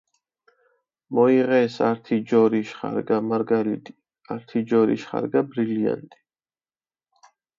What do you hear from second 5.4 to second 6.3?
ბრილიანტი.